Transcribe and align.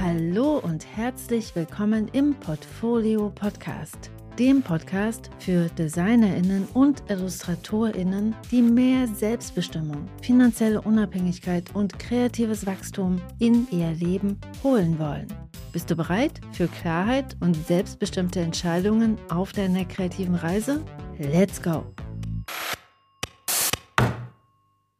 Hallo 0.00 0.58
und 0.64 0.84
herzlich 0.96 1.54
willkommen 1.54 2.08
im 2.08 2.34
Portfolio 2.34 3.30
Podcast, 3.30 4.10
dem 4.36 4.62
Podcast 4.62 5.30
für 5.38 5.68
Designerinnen 5.68 6.66
und 6.74 7.04
Illustratorinnen, 7.08 8.34
die 8.50 8.62
mehr 8.62 9.06
Selbstbestimmung, 9.06 10.08
finanzielle 10.22 10.80
Unabhängigkeit 10.80 11.72
und 11.72 11.96
kreatives 12.00 12.66
Wachstum 12.66 13.20
in 13.38 13.68
ihr 13.70 13.92
Leben 13.92 14.40
holen 14.64 14.98
wollen. 14.98 15.28
Bist 15.72 15.88
du 15.88 15.94
bereit 15.94 16.40
für 16.50 16.66
Klarheit 16.66 17.36
und 17.38 17.54
selbstbestimmte 17.54 18.40
Entscheidungen 18.40 19.18
auf 19.28 19.52
deiner 19.52 19.84
kreativen 19.84 20.34
Reise? 20.34 20.84
Let's 21.18 21.62
go! 21.62 21.84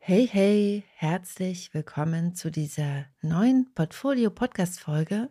Hey, 0.08 0.28
hey, 0.30 0.84
herzlich 0.94 1.74
willkommen 1.74 2.32
zu 2.32 2.52
dieser 2.52 3.06
neuen 3.22 3.74
Portfolio-Podcast-Folge. 3.74 5.30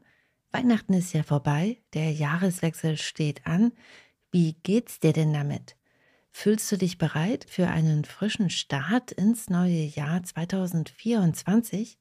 Weihnachten 0.52 0.92
ist 0.92 1.14
ja 1.14 1.24
vorbei, 1.24 1.78
der 1.94 2.12
Jahreswechsel 2.12 2.98
steht 2.98 3.48
an. 3.48 3.72
Wie 4.34 4.58
geht's 4.64 5.00
dir 5.00 5.14
denn 5.14 5.32
damit? 5.32 5.78
Fühlst 6.34 6.70
du 6.74 6.78
dich 6.78 6.98
bereit 6.98 7.46
für 7.48 7.70
einen 7.70 8.04
frischen 8.04 8.50
Start 8.50 9.14
ins 9.14 9.50
neue 9.50 9.86
Jahr 9.86 10.22
2024? 10.24 11.98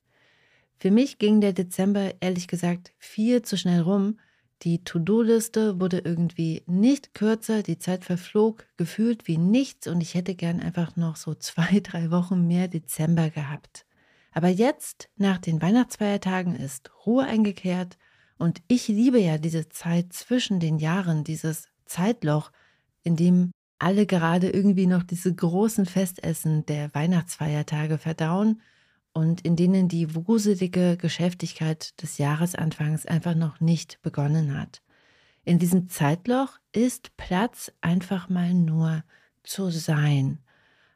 Für 0.76 0.90
mich 0.90 1.18
ging 1.18 1.40
der 1.40 1.52
Dezember 1.52 2.14
ehrlich 2.18 2.48
gesagt 2.48 2.92
viel 2.98 3.42
zu 3.42 3.56
schnell 3.56 3.82
rum. 3.82 4.18
Die 4.62 4.82
To-Do-Liste 4.82 5.80
wurde 5.80 5.98
irgendwie 5.98 6.62
nicht 6.66 7.12
kürzer, 7.12 7.62
die 7.62 7.78
Zeit 7.78 8.04
verflog 8.04 8.66
gefühlt 8.76 9.26
wie 9.26 9.36
nichts 9.36 9.86
und 9.86 10.00
ich 10.00 10.14
hätte 10.14 10.34
gern 10.34 10.60
einfach 10.60 10.96
noch 10.96 11.16
so 11.16 11.34
zwei, 11.34 11.80
drei 11.80 12.10
Wochen 12.10 12.46
mehr 12.46 12.68
Dezember 12.68 13.30
gehabt. 13.30 13.84
Aber 14.32 14.48
jetzt, 14.48 15.10
nach 15.16 15.38
den 15.38 15.60
Weihnachtsfeiertagen, 15.60 16.56
ist 16.56 16.90
Ruhe 17.06 17.24
eingekehrt 17.24 17.98
und 18.38 18.62
ich 18.68 18.88
liebe 18.88 19.20
ja 19.20 19.38
diese 19.38 19.68
Zeit 19.68 20.12
zwischen 20.12 20.60
den 20.60 20.78
Jahren, 20.78 21.24
dieses 21.24 21.68
Zeitloch, 21.84 22.50
in 23.02 23.16
dem 23.16 23.52
alle 23.78 24.06
gerade 24.06 24.50
irgendwie 24.50 24.86
noch 24.86 25.02
diese 25.02 25.34
großen 25.34 25.84
Festessen 25.84 26.64
der 26.66 26.94
Weihnachtsfeiertage 26.94 27.98
verdauen 27.98 28.62
und 29.14 29.40
in 29.42 29.56
denen 29.56 29.88
die 29.88 30.14
wuselige 30.14 30.96
Geschäftigkeit 30.96 32.00
des 32.02 32.18
Jahresanfangs 32.18 33.06
einfach 33.06 33.34
noch 33.34 33.60
nicht 33.60 34.02
begonnen 34.02 34.58
hat. 34.58 34.82
In 35.44 35.58
diesem 35.58 35.88
Zeitloch 35.88 36.58
ist 36.72 37.16
Platz 37.16 37.72
einfach 37.80 38.28
mal 38.28 38.52
nur 38.52 39.04
zu 39.42 39.70
sein. 39.70 40.38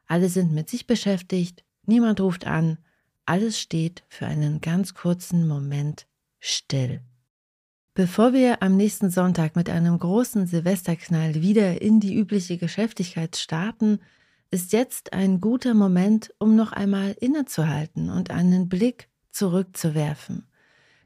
Alle 0.05 0.27
sind 0.29 0.51
mit 0.51 0.69
sich 0.69 0.85
beschäftigt, 0.85 1.63
niemand 1.85 2.19
ruft 2.19 2.45
an, 2.45 2.77
alles 3.25 3.59
steht 3.59 4.03
für 4.09 4.25
einen 4.25 4.59
ganz 4.59 4.93
kurzen 4.95 5.47
Moment 5.47 6.07
still. 6.39 7.01
Bevor 7.93 8.33
wir 8.33 8.63
am 8.63 8.75
nächsten 8.75 9.09
Sonntag 9.09 9.55
mit 9.55 9.69
einem 9.69 9.99
großen 9.99 10.47
Silvesterknall 10.47 11.35
wieder 11.35 11.81
in 11.81 11.99
die 11.99 12.15
übliche 12.15 12.57
Geschäftigkeit 12.57 13.35
starten, 13.35 13.99
ist 14.51 14.73
jetzt 14.73 15.13
ein 15.13 15.41
guter 15.41 15.73
Moment, 15.73 16.33
um 16.39 16.55
noch 16.55 16.71
einmal 16.71 17.11
innezuhalten 17.19 18.09
und 18.09 18.31
einen 18.31 18.69
Blick 18.69 19.09
zurückzuwerfen. 19.31 20.47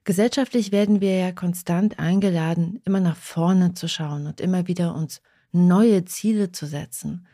Gesellschaftlich 0.06 0.72
werden 0.72 1.02
wir 1.02 1.18
ja 1.18 1.32
konstant 1.32 2.00
eingeladen, 2.00 2.82
immer 2.86 3.00
nach 3.00 3.16
vorne 3.16 3.74
zu 3.74 3.88
schauen 3.88 4.28
und 4.28 4.42
immer 4.42 4.68
wieder 4.68 4.96
uns 4.96 5.22
neue 5.52 6.04
Ziele 6.06 6.52
zu 6.52 6.66
setzen. 6.66 7.26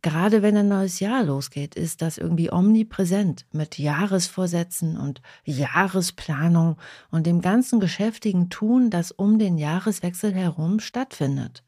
Gerade 0.00 0.42
wenn 0.42 0.56
ein 0.56 0.68
neues 0.68 1.00
Jahr 1.00 1.24
losgeht, 1.24 1.74
ist 1.74 2.02
das 2.02 2.18
irgendwie 2.18 2.52
omnipräsent 2.52 3.46
mit 3.52 3.78
Jahresvorsätzen 3.78 4.96
und 4.96 5.20
Jahresplanung 5.44 6.76
und 7.10 7.26
dem 7.26 7.40
ganzen 7.40 7.80
geschäftigen 7.80 8.48
Tun, 8.48 8.90
das 8.90 9.10
um 9.10 9.38
den 9.38 9.58
Jahreswechsel 9.58 10.32
herum 10.32 10.78
stattfindet. 10.78 11.64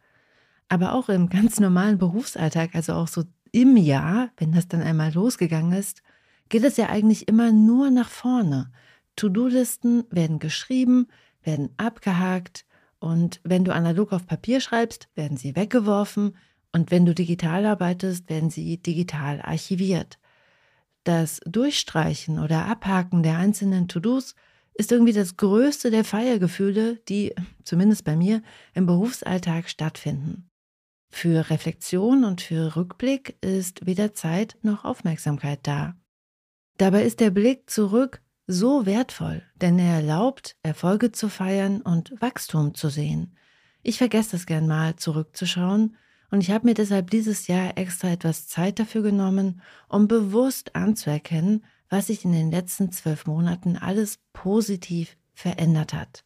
Aber 0.68 0.94
auch 0.94 1.08
im 1.08 1.28
ganz 1.28 1.58
normalen 1.58 1.98
Berufsalltag, 1.98 2.74
also 2.74 2.92
auch 2.92 3.08
so 3.08 3.24
im 3.52 3.76
Jahr, 3.76 4.30
wenn 4.36 4.52
das 4.52 4.68
dann 4.68 4.82
einmal 4.82 5.12
losgegangen 5.12 5.72
ist, 5.72 6.02
geht 6.48 6.64
es 6.64 6.76
ja 6.76 6.88
eigentlich 6.88 7.28
immer 7.28 7.52
nur 7.52 7.90
nach 7.90 8.08
vorne. 8.08 8.70
To-Do-Listen 9.16 10.04
werden 10.10 10.38
geschrieben, 10.38 11.08
werden 11.42 11.70
abgehakt 11.76 12.66
und 12.98 13.40
wenn 13.44 13.64
du 13.64 13.72
analog 13.72 14.12
auf 14.12 14.26
Papier 14.26 14.60
schreibst, 14.60 15.08
werden 15.14 15.36
sie 15.36 15.56
weggeworfen 15.56 16.36
und 16.72 16.90
wenn 16.90 17.06
du 17.06 17.14
digital 17.14 17.66
arbeitest, 17.66 18.28
werden 18.28 18.50
sie 18.50 18.78
digital 18.78 19.40
archiviert. 19.40 20.18
Das 21.04 21.40
Durchstreichen 21.46 22.38
oder 22.38 22.66
Abhaken 22.66 23.22
der 23.22 23.38
einzelnen 23.38 23.88
To-Dos 23.88 24.34
ist 24.74 24.92
irgendwie 24.92 25.12
das 25.12 25.36
größte 25.36 25.90
der 25.90 26.04
Feiergefühle, 26.04 26.96
die, 27.08 27.34
zumindest 27.64 28.04
bei 28.04 28.16
mir, 28.16 28.42
im 28.74 28.86
Berufsalltag 28.86 29.68
stattfinden. 29.68 30.49
Für 31.10 31.50
Reflexion 31.50 32.24
und 32.24 32.40
für 32.40 32.76
Rückblick 32.76 33.36
ist 33.40 33.84
weder 33.84 34.14
Zeit 34.14 34.56
noch 34.62 34.84
Aufmerksamkeit 34.84 35.60
da. 35.64 35.94
Dabei 36.78 37.02
ist 37.02 37.20
der 37.20 37.30
Blick 37.30 37.68
zurück 37.68 38.22
so 38.46 38.86
wertvoll, 38.86 39.42
denn 39.56 39.78
er 39.78 39.96
erlaubt, 39.96 40.56
Erfolge 40.62 41.12
zu 41.12 41.28
feiern 41.28 41.82
und 41.82 42.14
Wachstum 42.20 42.74
zu 42.74 42.88
sehen. 42.88 43.36
Ich 43.82 43.98
vergesse 43.98 44.36
es 44.36 44.46
gern 44.46 44.66
mal, 44.66 44.96
zurückzuschauen, 44.96 45.96
und 46.32 46.42
ich 46.42 46.52
habe 46.52 46.66
mir 46.66 46.74
deshalb 46.74 47.10
dieses 47.10 47.48
Jahr 47.48 47.76
extra 47.76 48.08
etwas 48.08 48.46
Zeit 48.46 48.78
dafür 48.78 49.02
genommen, 49.02 49.62
um 49.88 50.06
bewusst 50.06 50.76
anzuerkennen, 50.76 51.64
was 51.88 52.06
sich 52.06 52.24
in 52.24 52.32
den 52.32 52.52
letzten 52.52 52.92
zwölf 52.92 53.26
Monaten 53.26 53.76
alles 53.76 54.20
positiv 54.32 55.16
verändert 55.34 55.92
hat 55.92 56.24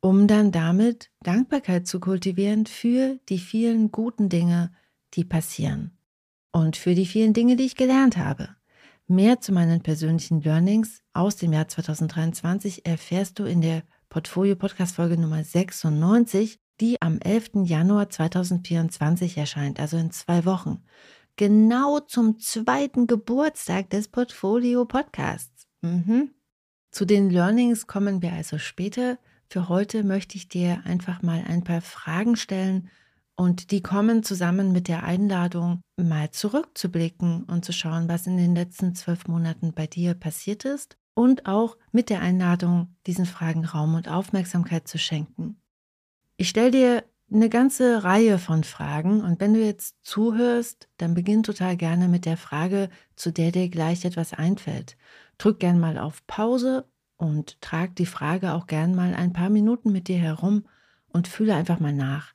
um 0.00 0.26
dann 0.26 0.52
damit 0.52 1.10
Dankbarkeit 1.22 1.86
zu 1.86 2.00
kultivieren 2.00 2.66
für 2.66 3.18
die 3.28 3.38
vielen 3.38 3.90
guten 3.90 4.28
Dinge, 4.28 4.72
die 5.14 5.24
passieren 5.24 5.98
und 6.52 6.76
für 6.76 6.94
die 6.94 7.06
vielen 7.06 7.32
Dinge, 7.32 7.56
die 7.56 7.64
ich 7.64 7.76
gelernt 7.76 8.16
habe. 8.16 8.50
Mehr 9.06 9.40
zu 9.40 9.52
meinen 9.52 9.82
persönlichen 9.82 10.42
Learnings 10.42 11.02
aus 11.14 11.36
dem 11.36 11.52
Jahr 11.52 11.66
2023 11.66 12.84
erfährst 12.86 13.38
du 13.38 13.44
in 13.44 13.62
der 13.62 13.82
Portfolio 14.10 14.54
Podcast 14.54 14.96
Folge 14.96 15.18
Nummer 15.18 15.42
96, 15.42 16.58
die 16.80 17.00
am 17.00 17.18
11. 17.18 17.64
Januar 17.64 18.10
2024 18.10 19.36
erscheint, 19.36 19.80
also 19.80 19.96
in 19.96 20.10
zwei 20.10 20.44
Wochen. 20.44 20.84
Genau 21.36 22.00
zum 22.00 22.38
zweiten 22.38 23.06
Geburtstag 23.06 23.90
des 23.90 24.08
Portfolio 24.08 24.84
Podcasts. 24.84 25.66
Mhm. 25.82 26.32
Zu 26.90 27.04
den 27.04 27.30
Learnings 27.30 27.86
kommen 27.86 28.22
wir 28.22 28.32
also 28.32 28.58
später. 28.58 29.18
Für 29.50 29.70
heute 29.70 30.04
möchte 30.04 30.36
ich 30.36 30.48
dir 30.48 30.82
einfach 30.84 31.22
mal 31.22 31.42
ein 31.46 31.64
paar 31.64 31.80
Fragen 31.80 32.36
stellen 32.36 32.90
und 33.34 33.70
die 33.70 33.82
kommen 33.82 34.22
zusammen 34.22 34.72
mit 34.72 34.88
der 34.88 35.04
Einladung, 35.04 35.80
mal 35.96 36.30
zurückzublicken 36.30 37.44
und 37.44 37.64
zu 37.64 37.72
schauen, 37.72 38.08
was 38.08 38.26
in 38.26 38.36
den 38.36 38.54
letzten 38.54 38.94
zwölf 38.94 39.26
Monaten 39.26 39.72
bei 39.72 39.86
dir 39.86 40.12
passiert 40.12 40.66
ist 40.66 40.98
und 41.14 41.46
auch 41.46 41.78
mit 41.92 42.10
der 42.10 42.20
Einladung, 42.20 42.94
diesen 43.06 43.24
Fragen 43.24 43.64
Raum 43.64 43.94
und 43.94 44.08
Aufmerksamkeit 44.08 44.86
zu 44.86 44.98
schenken. 44.98 45.62
Ich 46.36 46.50
stelle 46.50 46.70
dir 46.70 47.04
eine 47.32 47.48
ganze 47.48 48.04
Reihe 48.04 48.38
von 48.38 48.64
Fragen 48.64 49.22
und 49.22 49.40
wenn 49.40 49.54
du 49.54 49.64
jetzt 49.64 49.96
zuhörst, 50.02 50.88
dann 50.98 51.14
beginn 51.14 51.42
total 51.42 51.76
gerne 51.78 52.08
mit 52.08 52.26
der 52.26 52.36
Frage, 52.36 52.90
zu 53.16 53.32
der 53.32 53.50
dir 53.50 53.70
gleich 53.70 54.04
etwas 54.04 54.34
einfällt. 54.34 54.98
Drück 55.38 55.58
gern 55.58 55.80
mal 55.80 55.96
auf 55.96 56.26
Pause 56.26 56.84
und 57.18 57.60
trag 57.60 57.94
die 57.96 58.06
Frage 58.06 58.52
auch 58.54 58.66
gern 58.66 58.94
mal 58.94 59.14
ein 59.14 59.32
paar 59.32 59.50
Minuten 59.50 59.92
mit 59.92 60.08
dir 60.08 60.18
herum 60.18 60.64
und 61.08 61.28
fühle 61.28 61.54
einfach 61.54 61.80
mal 61.80 61.92
nach. 61.92 62.32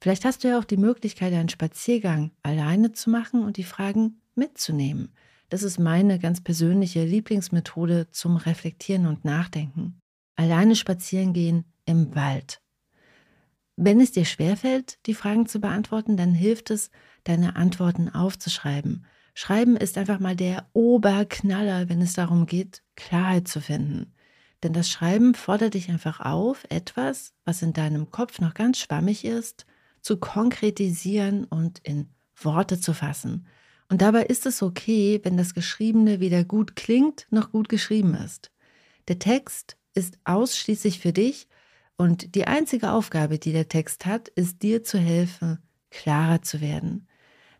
Vielleicht 0.00 0.24
hast 0.24 0.42
du 0.42 0.48
ja 0.48 0.58
auch 0.58 0.64
die 0.64 0.76
Möglichkeit, 0.76 1.32
einen 1.32 1.48
Spaziergang 1.48 2.32
alleine 2.42 2.92
zu 2.92 3.10
machen 3.10 3.44
und 3.44 3.56
die 3.56 3.64
Fragen 3.64 4.20
mitzunehmen. 4.34 5.12
Das 5.48 5.62
ist 5.62 5.78
meine 5.78 6.18
ganz 6.18 6.40
persönliche 6.40 7.04
Lieblingsmethode 7.04 8.08
zum 8.10 8.36
Reflektieren 8.36 9.06
und 9.06 9.24
Nachdenken. 9.24 10.00
Alleine 10.34 10.76
spazieren 10.76 11.32
gehen 11.32 11.64
im 11.84 12.14
Wald. 12.14 12.60
Wenn 13.76 14.00
es 14.00 14.12
dir 14.12 14.24
schwerfällt, 14.24 14.98
die 15.06 15.14
Fragen 15.14 15.46
zu 15.46 15.60
beantworten, 15.60 16.16
dann 16.16 16.34
hilft 16.34 16.70
es, 16.70 16.90
deine 17.24 17.56
Antworten 17.56 18.08
aufzuschreiben 18.08 19.04
Schreiben 19.38 19.76
ist 19.76 19.98
einfach 19.98 20.18
mal 20.18 20.34
der 20.34 20.66
Oberknaller, 20.72 21.90
wenn 21.90 22.00
es 22.00 22.14
darum 22.14 22.46
geht, 22.46 22.82
Klarheit 22.96 23.46
zu 23.46 23.60
finden. 23.60 24.14
Denn 24.62 24.72
das 24.72 24.88
Schreiben 24.88 25.34
fordert 25.34 25.74
dich 25.74 25.90
einfach 25.90 26.20
auf, 26.20 26.64
etwas, 26.70 27.34
was 27.44 27.60
in 27.60 27.74
deinem 27.74 28.10
Kopf 28.10 28.40
noch 28.40 28.54
ganz 28.54 28.78
schwammig 28.78 29.26
ist, 29.26 29.66
zu 30.00 30.16
konkretisieren 30.16 31.44
und 31.44 31.80
in 31.80 32.08
Worte 32.34 32.80
zu 32.80 32.94
fassen. 32.94 33.46
Und 33.90 34.00
dabei 34.00 34.22
ist 34.22 34.46
es 34.46 34.62
okay, 34.62 35.20
wenn 35.22 35.36
das 35.36 35.52
Geschriebene 35.52 36.18
weder 36.18 36.42
gut 36.42 36.74
klingt 36.74 37.26
noch 37.28 37.52
gut 37.52 37.68
geschrieben 37.68 38.14
ist. 38.14 38.50
Der 39.06 39.18
Text 39.18 39.76
ist 39.92 40.18
ausschließlich 40.24 40.98
für 40.98 41.12
dich 41.12 41.46
und 41.98 42.34
die 42.34 42.46
einzige 42.46 42.90
Aufgabe, 42.90 43.38
die 43.38 43.52
der 43.52 43.68
Text 43.68 44.06
hat, 44.06 44.28
ist 44.28 44.62
dir 44.62 44.82
zu 44.82 44.96
helfen, 44.96 45.58
klarer 45.90 46.40
zu 46.40 46.62
werden. 46.62 47.06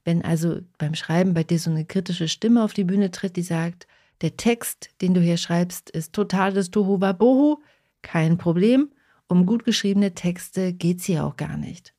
Wenn 0.06 0.22
also 0.22 0.60
beim 0.78 0.94
Schreiben 0.94 1.34
bei 1.34 1.42
dir 1.42 1.58
so 1.58 1.68
eine 1.68 1.84
kritische 1.84 2.28
Stimme 2.28 2.62
auf 2.62 2.72
die 2.72 2.84
Bühne 2.84 3.10
tritt, 3.10 3.34
die 3.34 3.42
sagt, 3.42 3.88
der 4.20 4.36
Text, 4.36 4.90
den 5.00 5.14
du 5.14 5.20
hier 5.20 5.36
schreibst, 5.36 5.90
ist 5.90 6.12
totales 6.12 6.70
Tohuwabohu, 6.70 7.58
kein 8.02 8.38
Problem. 8.38 8.92
Um 9.26 9.46
gut 9.46 9.64
geschriebene 9.64 10.14
Texte 10.14 10.72
geht 10.72 11.00
es 11.00 11.06
hier 11.06 11.24
auch 11.24 11.36
gar 11.36 11.56
nicht. 11.56 11.92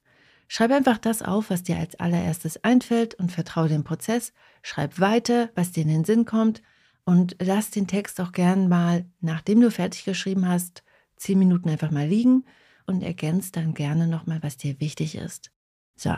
Schreib 0.48 0.72
einfach 0.72 0.98
das 0.98 1.22
auf, 1.22 1.50
was 1.50 1.64
dir 1.64 1.76
als 1.78 2.00
allererstes 2.00 2.64
einfällt 2.64 3.16
und 3.16 3.30
vertraue 3.30 3.68
dem 3.68 3.84
Prozess. 3.84 4.32
Schreib 4.62 5.02
weiter, 5.02 5.50
was 5.56 5.74
dir 5.74 5.82
in 5.82 5.90
den 5.90 6.06
Sinn 6.06 6.24
kommt 6.24 6.62
und 7.04 7.36
lass 7.42 7.72
den 7.72 7.88
Text 7.88 8.22
auch 8.22 8.32
gern 8.32 8.70
mal, 8.70 9.06
nachdem 9.20 9.60
du 9.60 9.70
fertig 9.70 10.06
geschrieben 10.06 10.48
hast, 10.48 10.82
zehn 11.18 11.38
Minuten 11.38 11.68
einfach 11.68 11.92
mal 11.92 12.08
liegen 12.08 12.46
und 12.86 13.04
ergänzt 13.04 13.58
dann 13.58 13.74
gerne 13.74 14.08
nochmal, 14.08 14.42
was 14.44 14.56
dir 14.56 14.80
wichtig 14.80 15.16
ist. 15.16 15.52
So, 15.98 16.16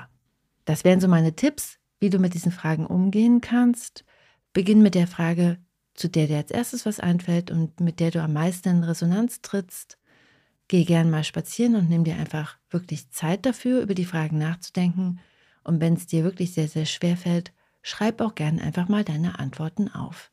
das 0.66 0.84
wären 0.84 1.02
so 1.02 1.08
meine 1.08 1.36
Tipps, 1.36 1.79
wie 2.00 2.10
du 2.10 2.20
mit 2.20 2.34
diesen 2.34 2.52
Fragen 2.52 2.86
umgehen 2.86 3.42
kannst. 3.42 4.06
Beginn 4.54 4.82
mit 4.82 4.96
der 4.96 5.08
Frage, 5.08 5.58
zu 5.94 6.10
der 6.10 6.28
dir 6.28 6.38
als 6.38 6.52
erstes 6.52 6.86
was 6.86 7.00
einfällt 7.00 7.52
und 7.52 7.80
mit 7.80 8.00
der 8.00 8.12
du 8.12 8.22
am 8.22 8.34
meisten 8.34 8.70
in 8.70 8.84
Resonanz 8.84 9.42
trittst. 9.42 9.98
Geh 10.68 10.86
gern 10.86 11.10
mal 11.10 11.24
spazieren 11.24 11.76
und 11.76 11.90
nimm 11.90 12.04
dir 12.04 12.16
einfach 12.16 12.58
wirklich 12.70 13.10
Zeit 13.10 13.46
dafür, 13.46 13.82
über 13.82 13.96
die 13.96 14.06
Fragen 14.06 14.38
nachzudenken. 14.38 15.20
Und 15.64 15.82
wenn 15.82 15.96
es 15.96 16.08
dir 16.08 16.24
wirklich 16.24 16.54
sehr, 16.54 16.68
sehr 16.68 16.86
schwer 16.86 17.18
fällt, 17.18 17.52
schreib 17.82 18.22
auch 18.22 18.36
gern 18.36 18.60
einfach 18.60 18.88
mal 18.88 19.04
deine 19.04 19.40
Antworten 19.40 19.90
auf. 19.90 20.32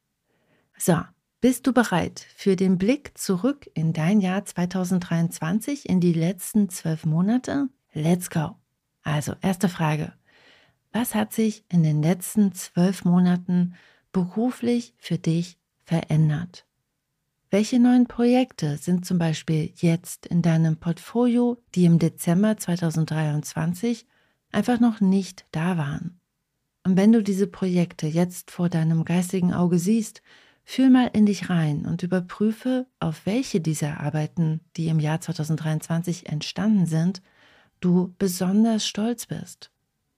So, 0.79 1.01
bist 1.41 1.67
du 1.67 1.73
bereit 1.73 2.27
für 2.37 2.55
den 2.55 2.79
Blick 2.79 3.17
zurück 3.17 3.69
in 3.75 3.93
dein 3.93 4.21
Jahr 4.21 4.45
2023, 4.45 5.89
in 5.89 6.01
die 6.01 6.13
letzten 6.13 6.69
zwölf 6.69 7.07
Monate? 7.07 7.69
Let's 7.93 8.31
go! 8.31 8.57
Also, 9.03 9.35
erste 9.41 9.69
Frage. 9.69 10.13
Was 10.99 11.15
hat 11.15 11.35
sich 11.35 11.63
in 11.69 11.83
den 11.83 12.03
letzten 12.03 12.53
zwölf 12.55 13.05
Monaten 13.05 13.75
beruflich 14.13 14.95
für 14.97 15.19
dich 15.19 15.59
verändert? 15.85 16.65
Welche 17.51 17.79
neuen 17.79 18.07
Projekte 18.07 18.79
sind 18.79 19.05
zum 19.05 19.19
Beispiel 19.19 19.75
jetzt 19.77 20.25
in 20.25 20.41
deinem 20.41 20.79
Portfolio, 20.79 21.63
die 21.75 21.85
im 21.85 21.99
Dezember 21.99 22.57
2023 22.57 24.07
einfach 24.53 24.81
noch 24.81 25.03
nicht 25.03 25.45
da 25.53 25.77
waren? 25.77 26.19
Und 26.83 26.97
wenn 26.97 27.13
du 27.13 27.23
diese 27.23 27.47
Projekte 27.47 28.07
jetzt 28.07 28.51
vor 28.51 28.71
deinem 28.71 29.05
geistigen 29.05 29.53
Auge 29.53 29.79
siehst, 29.79 30.23
fühl 30.65 30.89
mal 30.89 31.11
in 31.13 31.27
dich 31.27 31.51
rein 31.51 31.85
und 31.85 32.05
überprüfe, 32.05 32.87
auf 33.01 33.27
welche 33.27 33.61
dieser 33.61 34.01
Arbeiten, 34.01 34.63
die 34.79 34.89
im 34.89 35.01
Jahr 35.01 35.21
2023 35.21 36.31
entstanden 36.31 36.87
sind, 36.87 37.21
du 37.81 38.15
besonders 38.19 38.87
stolz 38.87 39.27
bist. 39.27 39.71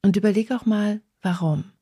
Und 0.02 0.16
überleg 0.16 0.52
auch 0.52 0.64
mal, 0.64 1.02
warum. 1.22 1.72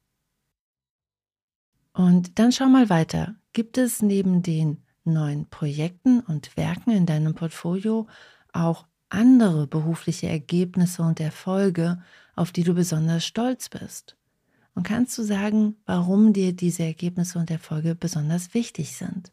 Und 1.92 2.38
dann 2.38 2.52
schau 2.52 2.66
mal 2.66 2.90
weiter. 2.90 3.36
Gibt 3.52 3.78
es 3.78 4.02
neben 4.02 4.42
den 4.42 4.82
neuen 5.04 5.48
Projekten 5.48 6.20
und 6.20 6.56
Werken 6.56 6.90
in 6.90 7.06
deinem 7.06 7.34
Portfolio 7.34 8.06
auch 8.52 8.86
andere 9.08 9.66
berufliche 9.66 10.28
Ergebnisse 10.28 11.02
und 11.02 11.20
Erfolge, 11.20 12.02
auf 12.34 12.52
die 12.52 12.64
du 12.64 12.74
besonders 12.74 13.24
stolz 13.24 13.68
bist? 13.68 14.16
Und 14.74 14.82
kannst 14.82 15.16
du 15.16 15.22
sagen, 15.22 15.76
warum 15.86 16.34
dir 16.34 16.52
diese 16.52 16.82
Ergebnisse 16.82 17.38
und 17.38 17.50
Erfolge 17.50 17.94
besonders 17.94 18.52
wichtig 18.52 18.94
sind? 18.96 19.32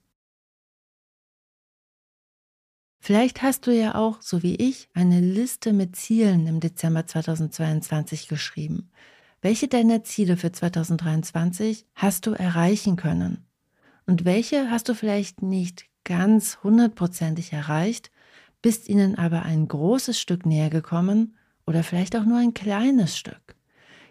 Vielleicht 3.06 3.42
hast 3.42 3.68
du 3.68 3.72
ja 3.76 3.96
auch, 3.96 4.22
so 4.22 4.44
wie 4.44 4.56
ich, 4.56 4.88
eine 4.94 5.20
Liste 5.20 5.74
mit 5.74 5.98
Zielen 5.98 6.48
im 6.48 6.62
Dezember 6.62 7.06
2022 7.06 8.30
geschrieben. 8.30 8.92
Welche 9.42 9.68
deiner 9.68 10.06
Ziele 10.06 10.38
für 10.38 10.54
2023 10.54 11.86
hast 11.96 12.28
du 12.28 12.32
erreichen 12.32 12.96
können? 12.96 13.46
Und 14.06 14.24
welche 14.24 14.72
hast 14.72 14.88
du 14.88 14.96
vielleicht 14.96 15.42
nicht 15.42 15.84
ganz 16.06 16.60
hundertprozentig 16.64 17.52
erreicht, 17.52 18.10
bist 18.62 18.88
ihnen 18.88 19.18
aber 19.18 19.44
ein 19.44 19.68
großes 19.68 20.18
Stück 20.18 20.46
näher 20.46 20.70
gekommen 20.70 21.36
oder 21.68 21.84
vielleicht 21.84 22.16
auch 22.16 22.24
nur 22.24 22.38
ein 22.38 22.54
kleines 22.54 23.18
Stück? 23.18 23.58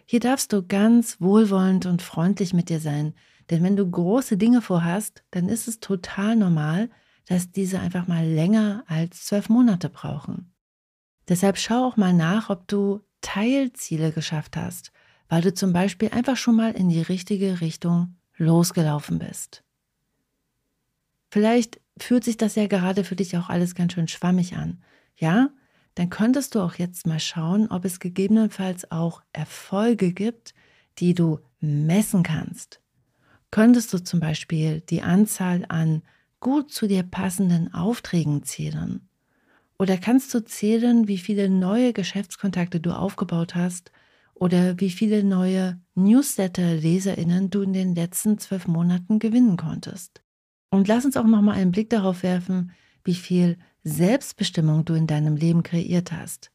Hier 0.05 0.19
darfst 0.19 0.53
du 0.53 0.61
ganz 0.61 1.19
wohlwollend 1.19 1.87
und 1.87 2.03
freundlich 2.03 2.53
mit 2.53 2.69
dir 2.69 2.79
sein, 2.79 3.15
denn 3.49 3.63
wenn 3.63 3.75
du 3.75 3.89
große 3.89 4.37
Dinge 4.37 4.61
vorhast, 4.61 5.23
dann 5.31 5.49
ist 5.49 5.67
es 5.67 5.79
total 5.79 6.35
normal, 6.35 6.91
dass 7.27 7.51
diese 7.51 7.79
einfach 7.79 8.07
mal 8.07 8.25
länger 8.25 8.83
als 8.87 9.25
zwölf 9.25 9.49
Monate 9.49 9.89
brauchen. 9.89 10.53
Deshalb 11.27 11.57
schau 11.57 11.85
auch 11.85 11.97
mal 11.97 12.13
nach, 12.13 12.49
ob 12.49 12.67
du 12.67 13.01
Teilziele 13.21 14.11
geschafft 14.11 14.57
hast 14.57 14.91
weil 15.33 15.41
du 15.41 15.51
zum 15.51 15.73
Beispiel 15.73 16.09
einfach 16.09 16.37
schon 16.37 16.55
mal 16.55 16.73
in 16.73 16.89
die 16.89 17.01
richtige 17.01 17.59
Richtung 17.59 18.17
losgelaufen 18.37 19.17
bist. 19.17 19.63
Vielleicht 21.31 21.81
fühlt 21.97 22.23
sich 22.23 22.37
das 22.37 22.53
ja 22.53 22.67
gerade 22.67 23.03
für 23.03 23.15
dich 23.15 23.35
auch 23.35 23.49
alles 23.49 23.73
ganz 23.73 23.93
schön 23.93 24.07
schwammig 24.07 24.55
an. 24.55 24.83
Ja, 25.17 25.49
dann 25.95 26.11
könntest 26.11 26.53
du 26.53 26.59
auch 26.59 26.75
jetzt 26.75 27.07
mal 27.07 27.19
schauen, 27.19 27.67
ob 27.71 27.83
es 27.83 27.99
gegebenenfalls 27.99 28.91
auch 28.91 29.23
Erfolge 29.31 30.13
gibt, 30.13 30.53
die 30.99 31.15
du 31.15 31.39
messen 31.59 32.21
kannst. 32.21 32.79
Könntest 33.49 33.91
du 33.91 34.03
zum 34.03 34.19
Beispiel 34.19 34.81
die 34.81 35.01
Anzahl 35.01 35.65
an 35.67 36.03
gut 36.43 36.71
zu 36.71 36.87
dir 36.87 37.03
passenden 37.03 37.73
Aufträgen 37.73 38.43
zählen? 38.43 39.07
Oder 39.79 39.97
kannst 39.97 40.33
du 40.33 40.43
zählen, 40.43 41.07
wie 41.07 41.17
viele 41.17 41.49
neue 41.49 41.93
Geschäftskontakte 41.93 42.79
du 42.79 42.91
aufgebaut 42.91 43.55
hast 43.55 43.91
oder 44.35 44.79
wie 44.79 44.89
viele 44.89 45.23
neue 45.23 45.79
Newsletter-LeserInnen 45.95 47.49
du 47.49 47.61
in 47.61 47.73
den 47.73 47.95
letzten 47.95 48.37
zwölf 48.37 48.67
Monaten 48.67 49.19
gewinnen 49.19 49.57
konntest. 49.57 50.21
Und 50.69 50.87
lass 50.87 51.05
uns 51.05 51.17
auch 51.17 51.25
nochmal 51.25 51.55
einen 51.55 51.71
Blick 51.71 51.89
darauf 51.89 52.23
werfen, 52.23 52.71
wie 53.03 53.15
viel 53.15 53.57
Selbstbestimmung 53.83 54.85
du 54.85 54.95
in 54.95 55.07
deinem 55.07 55.37
Leben 55.37 55.63
kreiert 55.63 56.11
hast. 56.11 56.51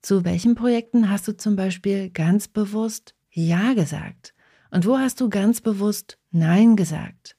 Zu 0.00 0.24
welchen 0.24 0.54
Projekten 0.54 1.10
hast 1.10 1.28
du 1.28 1.36
zum 1.36 1.54
Beispiel 1.54 2.08
ganz 2.10 2.48
bewusst 2.48 3.14
Ja 3.30 3.74
gesagt? 3.74 4.34
Und 4.70 4.86
wo 4.86 4.98
hast 4.98 5.20
du 5.20 5.28
ganz 5.28 5.60
bewusst 5.60 6.18
Nein 6.30 6.76
gesagt? 6.76 7.36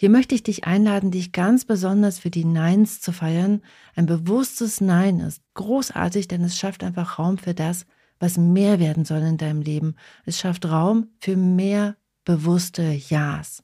Hier 0.00 0.08
möchte 0.08 0.34
ich 0.34 0.42
dich 0.42 0.64
einladen, 0.64 1.10
dich 1.10 1.30
ganz 1.30 1.66
besonders 1.66 2.18
für 2.18 2.30
die 2.30 2.46
Neins 2.46 3.02
zu 3.02 3.12
feiern. 3.12 3.60
Ein 3.94 4.06
bewusstes 4.06 4.80
Nein 4.80 5.20
ist 5.20 5.42
großartig, 5.52 6.26
denn 6.26 6.42
es 6.42 6.56
schafft 6.58 6.82
einfach 6.82 7.18
Raum 7.18 7.36
für 7.36 7.52
das, 7.52 7.84
was 8.18 8.38
mehr 8.38 8.80
werden 8.80 9.04
soll 9.04 9.20
in 9.20 9.36
deinem 9.36 9.60
Leben. 9.60 9.96
Es 10.24 10.40
schafft 10.40 10.64
Raum 10.64 11.08
für 11.18 11.36
mehr 11.36 11.98
bewusste 12.24 12.80
Ja's. 12.92 13.62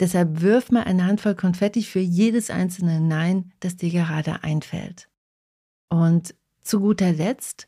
Deshalb 0.00 0.40
wirf 0.40 0.72
mal 0.72 0.82
eine 0.82 1.06
Handvoll 1.06 1.36
Konfetti 1.36 1.84
für 1.84 2.00
jedes 2.00 2.50
einzelne 2.50 2.98
Nein, 3.00 3.52
das 3.60 3.76
dir 3.76 3.90
gerade 3.90 4.42
einfällt. 4.42 5.08
Und 5.90 6.34
zu 6.60 6.80
guter 6.80 7.12
Letzt, 7.12 7.67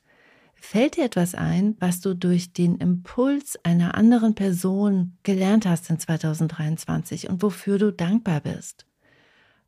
fällt 0.61 0.97
dir 0.97 1.05
etwas 1.05 1.35
ein, 1.35 1.77
was 1.81 2.01
du 2.01 2.15
durch 2.15 2.53
den 2.53 2.77
Impuls 2.77 3.59
einer 3.65 3.95
anderen 3.95 4.35
Person 4.35 5.17
gelernt 5.23 5.67
hast 5.67 5.91
in 5.91 5.99
2023 5.99 7.29
und 7.29 7.43
wofür 7.43 7.79
du 7.79 7.93
dankbar 7.93 8.41
bist? 8.41 8.87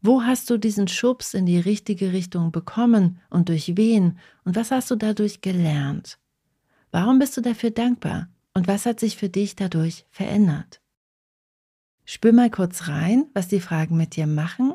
Wo 0.01 0.23
hast 0.23 0.51
du 0.51 0.59
diesen 0.59 0.89
Schubs 0.89 1.33
in 1.33 1.47
die 1.47 1.61
richtige 1.61 2.13
Richtung 2.13 2.51
bekommen 2.51 3.21
und 3.31 3.49
durch 3.49 3.77
wen? 3.77 4.19
Und 4.45 4.57
was 4.57 4.73
hast 4.73 4.91
du 4.91 4.97
dadurch 4.97 5.41
gelernt? 5.41 6.19
Warum 6.91 7.19
bist 7.19 7.37
du 7.37 7.41
dafür 7.41 7.71
dankbar? 7.71 8.29
Und 8.53 8.67
was 8.67 8.85
hat 8.85 9.01
sich 9.01 9.17
für 9.17 9.29
dich 9.29 9.57
dadurch 9.57 10.05
verändert? 10.11 10.81
Spür 12.05 12.33
mal 12.33 12.51
kurz 12.51 12.89
rein, 12.89 13.27
was 13.33 13.49
die 13.49 13.61
Fragen 13.61 13.97
mit 13.97 14.17
dir 14.17 14.27
machen. 14.27 14.75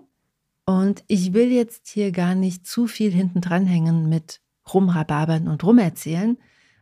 Und 0.65 1.03
ich 1.07 1.33
will 1.33 1.51
jetzt 1.51 1.88
hier 1.88 2.12
gar 2.12 2.33
nicht 2.33 2.65
zu 2.65 2.88
viel 2.88 3.12
hinten 3.12 3.41
dranhängen 3.41 4.07
mit 4.07 4.41
rumrababern 4.74 5.47
und 5.47 5.63
rumerzählen 5.63 6.38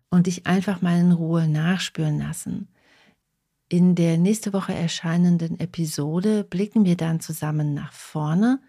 und 0.10 0.27
dich 0.27 0.48
einfach 0.48 0.82
mal 0.82 1.00
in 1.00 1.12
Ruhe 1.12 1.48
nachspüren 1.48 2.20
lassen. 2.20 2.68
In 3.68 3.96
der 3.96 4.18
nächste 4.18 4.54
Woche 4.54 4.74
erscheinenden 4.74 5.60
Episode 5.60 6.44
blicken 6.44 6.86
wir 6.86 6.96
dann 6.96 7.20
zusammen 7.20 7.74
nach 7.74 7.92
vorne. 7.92 8.60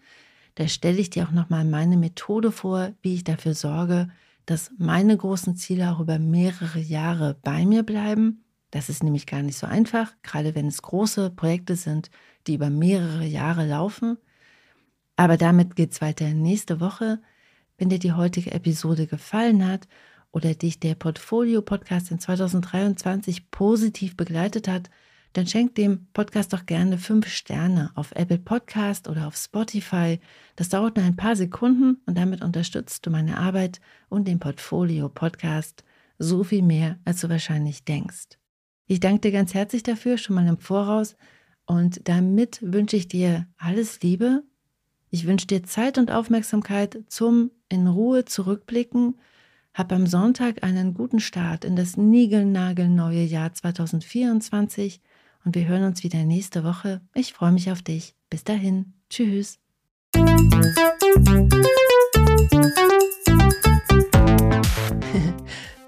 Da 0.55 0.67
stelle 0.67 0.97
ich 0.97 1.11
dir 1.11 1.25
auch 1.25 1.31
nochmal 1.31 1.65
meine 1.65 1.97
Methode 1.97 2.51
vor, 2.51 2.93
wie 3.03 3.13
ich 3.13 3.23
dafür 3.23 3.53
sorge, 3.53 4.09
dass 4.47 4.71
meine 4.77 5.15
großen 5.15 5.55
Ziele 5.55 5.91
auch 5.91 5.99
über 5.99 6.17
mehrere 6.17 6.79
Jahre 6.79 7.37
bei 7.43 7.65
mir 7.65 7.83
bleiben. 7.83 8.43
Das 8.71 8.89
ist 8.89 9.03
nämlich 9.03 9.27
gar 9.27 9.43
nicht 9.43 9.57
so 9.57 9.67
einfach, 9.67 10.13
gerade 10.23 10.55
wenn 10.55 10.67
es 10.67 10.81
große 10.81 11.29
Projekte 11.29 11.75
sind, 11.75 12.09
die 12.47 12.55
über 12.55 12.69
mehrere 12.69 13.25
Jahre 13.25 13.67
laufen. 13.67 14.17
Aber 15.15 15.37
damit 15.37 15.75
geht 15.75 15.91
es 15.91 16.01
weiter 16.01 16.33
nächste 16.33 16.79
Woche. 16.79 17.21
Wenn 17.77 17.89
dir 17.89 17.99
die 17.99 18.13
heutige 18.13 18.51
Episode 18.51 19.07
gefallen 19.07 19.65
hat 19.67 19.87
oder 20.31 20.53
dich 20.55 20.79
der 20.79 20.95
Portfolio-Podcast 20.95 22.11
in 22.11 22.19
2023 22.19 23.51
positiv 23.51 24.17
begleitet 24.17 24.67
hat, 24.67 24.89
dann 25.33 25.45
schenk 25.45 25.75
dem 25.75 26.07
Podcast 26.13 26.53
doch 26.53 26.65
gerne 26.65 26.97
fünf 26.97 27.27
Sterne 27.27 27.91
auf 27.93 28.11
Apple 28.13 28.39
Podcast 28.39 29.07
oder 29.07 29.27
auf 29.27 29.35
Spotify. 29.35 30.19
Das 30.55 30.69
dauert 30.69 30.95
nur 30.95 31.05
ein 31.05 31.15
paar 31.15 31.35
Sekunden 31.35 32.01
und 32.07 32.17
damit 32.17 32.41
unterstützt 32.41 33.05
du 33.05 33.11
meine 33.11 33.37
Arbeit 33.37 33.79
und 34.09 34.27
den 34.27 34.39
Portfolio 34.39 35.09
Podcast 35.09 35.83
so 36.17 36.43
viel 36.43 36.63
mehr, 36.63 36.97
als 37.05 37.21
du 37.21 37.29
wahrscheinlich 37.29 37.83
denkst. 37.83 38.39
Ich 38.87 38.99
danke 38.99 39.21
dir 39.21 39.31
ganz 39.31 39.53
herzlich 39.53 39.83
dafür, 39.83 40.17
schon 40.17 40.35
mal 40.35 40.47
im 40.47 40.57
Voraus 40.57 41.15
Und 41.67 42.07
damit 42.07 42.59
wünsche 42.61 42.95
ich 42.95 43.07
dir 43.07 43.45
alles 43.57 44.01
Liebe. 44.01 44.43
Ich 45.09 45.25
wünsche 45.25 45.47
dir 45.47 45.63
Zeit 45.63 45.97
und 45.97 46.11
Aufmerksamkeit 46.11 46.99
zum 47.07 47.51
in 47.69 47.87
Ruhe 47.87 48.25
zurückblicken. 48.25 49.15
Hab 49.73 49.93
am 49.93 50.05
Sonntag 50.05 50.63
einen 50.63 50.93
guten 50.93 51.21
Start 51.21 51.63
in 51.63 51.77
das 51.77 51.95
niegelnagelneue 51.95 53.23
Jahr 53.23 53.53
2024 53.53 54.99
und 55.45 55.55
wir 55.55 55.65
hören 55.67 55.85
uns 55.85 56.03
wieder 56.03 56.25
nächste 56.25 56.65
Woche. 56.65 56.99
Ich 57.13 57.31
freue 57.33 57.53
mich 57.53 57.71
auf 57.71 57.81
dich. 57.81 58.15
Bis 58.29 58.43
dahin. 58.43 58.93
Tschüss. 59.09 59.59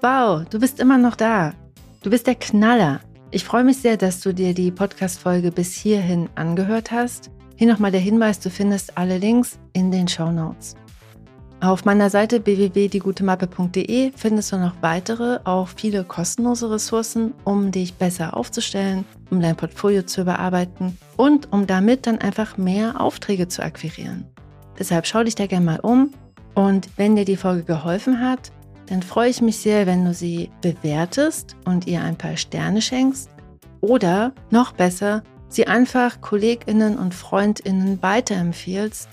wow, 0.00 0.48
du 0.48 0.58
bist 0.58 0.80
immer 0.80 0.96
noch 0.96 1.16
da. 1.16 1.52
Du 2.02 2.08
bist 2.08 2.26
der 2.26 2.36
Knaller. 2.36 3.00
Ich 3.30 3.44
freue 3.44 3.64
mich 3.64 3.76
sehr, 3.76 3.98
dass 3.98 4.20
du 4.20 4.32
dir 4.32 4.54
die 4.54 4.70
Podcast-Folge 4.70 5.52
bis 5.52 5.74
hierhin 5.74 6.30
angehört 6.36 6.90
hast. 6.90 7.30
Hier 7.60 7.68
nochmal 7.68 7.90
der 7.90 8.00
Hinweis, 8.00 8.40
du 8.40 8.48
findest 8.48 8.96
alle 8.96 9.18
Links 9.18 9.58
in 9.74 9.90
den 9.90 10.08
Show 10.08 10.30
Notes. 10.30 10.76
Auf 11.60 11.84
meiner 11.84 12.08
Seite 12.08 12.46
www.diegutemappe.de 12.46 14.12
findest 14.16 14.52
du 14.52 14.56
noch 14.56 14.76
weitere, 14.80 15.40
auch 15.44 15.68
viele 15.68 16.04
kostenlose 16.04 16.70
Ressourcen, 16.70 17.34
um 17.44 17.70
dich 17.70 17.92
besser 17.96 18.34
aufzustellen, 18.34 19.04
um 19.28 19.42
dein 19.42 19.56
Portfolio 19.56 20.04
zu 20.04 20.22
überarbeiten 20.22 20.96
und 21.18 21.52
um 21.52 21.66
damit 21.66 22.06
dann 22.06 22.16
einfach 22.16 22.56
mehr 22.56 22.98
Aufträge 22.98 23.46
zu 23.48 23.62
akquirieren. 23.62 24.24
Deshalb 24.78 25.06
schau 25.06 25.22
dich 25.22 25.34
da 25.34 25.46
gerne 25.46 25.66
mal 25.66 25.80
um 25.80 26.14
und 26.54 26.88
wenn 26.96 27.14
dir 27.14 27.26
die 27.26 27.36
Folge 27.36 27.64
geholfen 27.64 28.22
hat, 28.22 28.52
dann 28.86 29.02
freue 29.02 29.28
ich 29.28 29.42
mich 29.42 29.58
sehr, 29.58 29.86
wenn 29.86 30.06
du 30.06 30.14
sie 30.14 30.48
bewertest 30.62 31.56
und 31.66 31.86
ihr 31.86 32.02
ein 32.02 32.16
paar 32.16 32.38
Sterne 32.38 32.80
schenkst. 32.80 33.28
Oder 33.82 34.32
noch 34.50 34.72
besser, 34.72 35.22
sie 35.50 35.66
einfach 35.66 36.22
Kolleginnen 36.22 36.96
und 36.96 37.14
Freundinnen 37.14 38.02
weiterempfiehlst. 38.02 39.10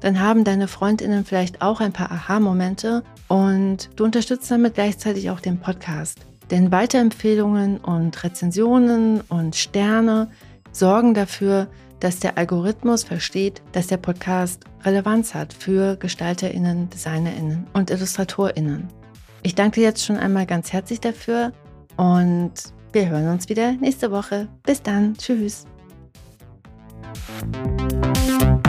Dann 0.00 0.20
haben 0.20 0.44
deine 0.44 0.68
Freundinnen 0.68 1.24
vielleicht 1.24 1.60
auch 1.60 1.80
ein 1.80 1.92
paar 1.92 2.12
Aha-Momente 2.12 3.02
und 3.28 3.90
du 3.96 4.04
unterstützt 4.04 4.50
damit 4.50 4.74
gleichzeitig 4.74 5.30
auch 5.30 5.40
den 5.40 5.58
Podcast. 5.58 6.20
Denn 6.50 6.72
Weiterempfehlungen 6.72 7.78
und 7.78 8.22
Rezensionen 8.22 9.20
und 9.22 9.56
Sterne 9.56 10.30
sorgen 10.72 11.14
dafür, 11.14 11.68
dass 12.00 12.18
der 12.18 12.38
Algorithmus 12.38 13.04
versteht, 13.04 13.62
dass 13.72 13.88
der 13.88 13.98
Podcast 13.98 14.64
Relevanz 14.84 15.34
hat 15.34 15.52
für 15.52 15.96
Gestalterinnen, 15.96 16.88
Designerinnen 16.88 17.66
und 17.74 17.90
Illustratorinnen. 17.90 18.88
Ich 19.42 19.54
danke 19.54 19.80
dir 19.80 19.86
jetzt 19.86 20.04
schon 20.04 20.16
einmal 20.16 20.46
ganz 20.46 20.72
herzlich 20.72 21.00
dafür 21.00 21.52
und 21.96 22.52
wir 22.92 23.08
hören 23.08 23.28
uns 23.28 23.48
wieder 23.48 23.72
nächste 23.72 24.10
Woche. 24.10 24.48
Bis 24.64 24.82
dann. 24.82 25.14
Tschüss. 25.16 25.66
Musik 27.40 28.60